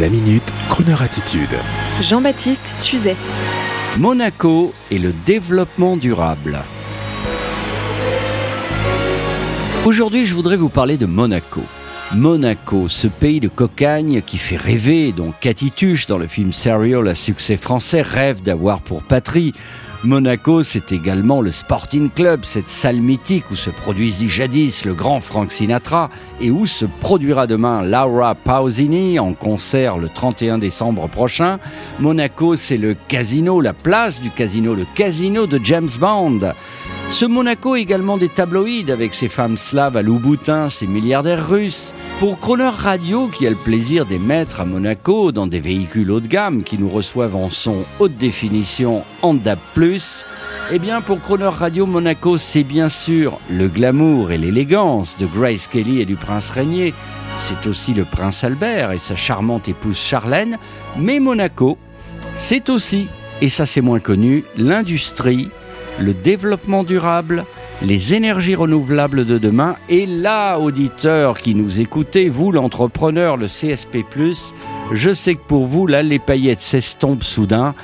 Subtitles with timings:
[0.00, 1.54] La minute, Kroneur attitude.
[2.00, 3.14] Jean-Baptiste Tuzet.
[3.98, 6.60] Monaco et le développement durable.
[9.84, 11.60] Aujourd'hui, je voudrais vous parler de Monaco.
[12.14, 17.08] Monaco, ce pays de cocagne qui fait rêver, dont Cathy Tuche dans le film Serial
[17.08, 19.54] à succès français rêve d'avoir pour patrie.
[20.04, 25.20] Monaco, c'est également le Sporting Club, cette salle mythique où se produisit jadis le grand
[25.20, 26.10] Frank Sinatra
[26.40, 31.60] et où se produira demain Laura Pausini en concert le 31 décembre prochain.
[32.00, 36.52] Monaco, c'est le casino, la place du casino, le casino de James Bond.
[37.12, 41.92] Ce Monaco également des tabloïds avec ses femmes slaves à Louboutin, ses milliardaires russes.
[42.18, 46.26] Pour Croner Radio, qui a le plaisir d'émettre à Monaco dans des véhicules haut de
[46.26, 49.60] gamme qui nous reçoivent en son haute définition en DAB+,
[50.70, 55.66] eh bien pour Croner Radio, Monaco, c'est bien sûr le glamour et l'élégance de Grace
[55.66, 56.94] Kelly et du prince Régnier.
[57.36, 60.56] C'est aussi le prince Albert et sa charmante épouse Charlène.
[60.96, 61.76] Mais Monaco,
[62.34, 63.08] c'est aussi,
[63.42, 65.50] et ça c'est moins connu, l'industrie
[65.98, 67.44] le développement durable,
[67.82, 69.76] les énergies renouvelables de demain.
[69.88, 73.98] Et là, auditeur qui nous écoutez, vous l'entrepreneur, le CSP,
[74.92, 77.74] je sais que pour vous, là, les paillettes s'estompent soudain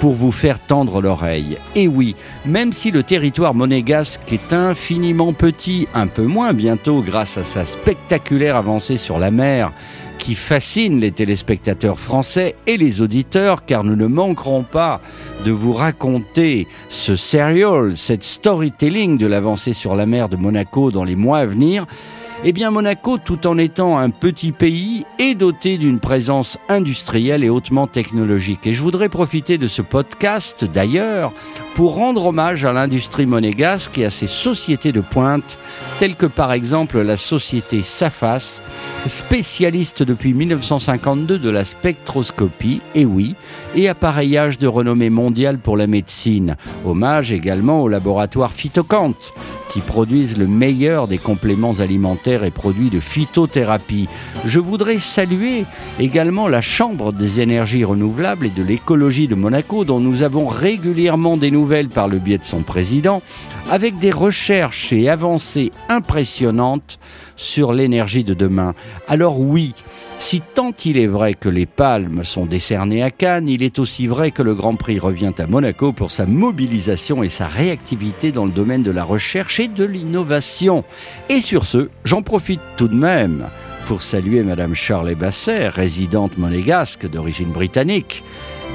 [0.00, 1.56] pour vous faire tendre l'oreille.
[1.74, 7.38] Et oui, même si le territoire monégasque est infiniment petit, un peu moins bientôt grâce
[7.38, 9.72] à sa spectaculaire avancée sur la mer,
[10.18, 15.00] qui fascine les téléspectateurs français et les auditeurs, car nous ne manquerons pas
[15.44, 21.04] de vous raconter ce serial, cette storytelling de l'avancée sur la mer de Monaco dans
[21.04, 21.86] les mois à venir.
[22.44, 27.48] Eh bien, Monaco, tout en étant un petit pays, est doté d'une présence industrielle et
[27.48, 28.66] hautement technologique.
[28.66, 31.32] Et je voudrais profiter de ce podcast, d'ailleurs,
[31.74, 35.58] pour rendre hommage à l'industrie monégasque et à ses sociétés de pointe,
[35.98, 38.60] telles que par exemple la société Safas,
[39.06, 43.34] spécialiste depuis 1952 de la spectroscopie, et oui,
[43.74, 46.56] et appareillage de renommée mondiale pour la médecine.
[46.84, 49.32] Hommage également au laboratoire Phytocante
[49.76, 54.08] qui produisent le meilleur des compléments alimentaires et produits de phytothérapie.
[54.46, 55.66] Je voudrais saluer
[56.00, 61.36] également la Chambre des énergies renouvelables et de l'écologie de Monaco, dont nous avons régulièrement
[61.36, 63.20] des nouvelles par le biais de son président,
[63.70, 66.98] avec des recherches et avancées impressionnantes
[67.36, 68.74] sur l'énergie de demain.
[69.08, 69.74] Alors oui,
[70.18, 74.06] si tant il est vrai que les palmes sont décernées à Cannes, il est aussi
[74.06, 78.46] vrai que le Grand Prix revient à Monaco pour sa mobilisation et sa réactivité dans
[78.46, 80.84] le domaine de la recherche de l'innovation.
[81.28, 83.46] Et sur ce, j'en profite tout de même
[83.86, 88.24] pour saluer Madame Charles Basset, résidente monégasque d'origine britannique,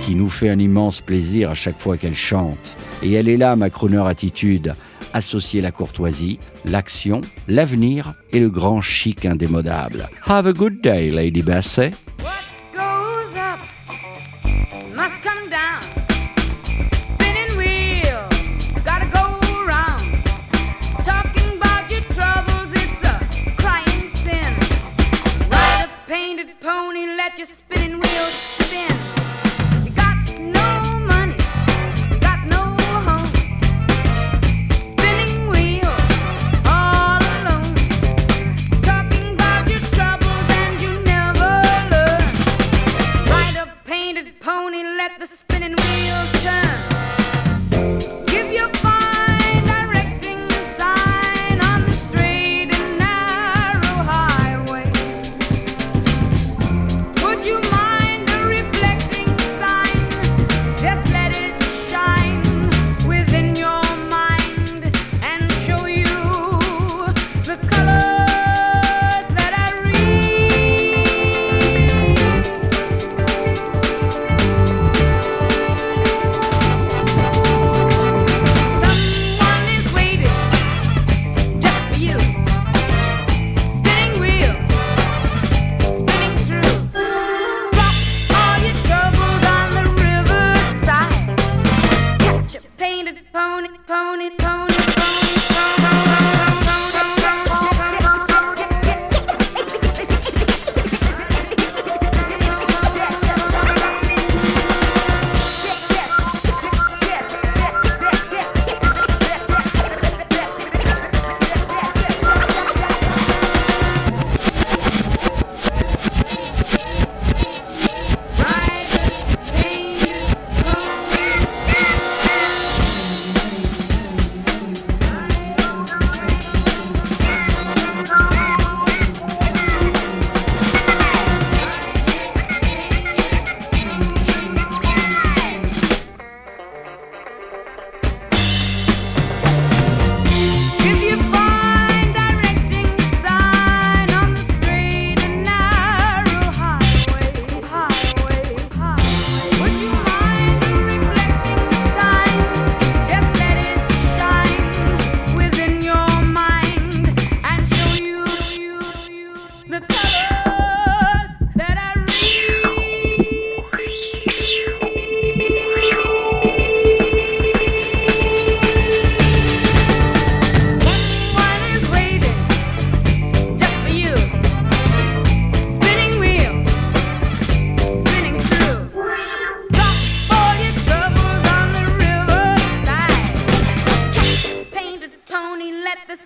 [0.00, 2.76] qui nous fait un immense plaisir à chaque fois qu'elle chante.
[3.02, 4.74] Et elle est là, ma crooner attitude
[5.12, 10.08] associer la courtoisie, l'action, l'avenir et le grand chic indémodable.
[10.26, 11.94] Have a good day, Lady Bassett.
[27.28, 28.86] Let your spinning wheels spin.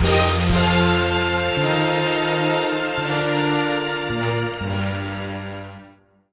[0.00, 0.37] Yeah.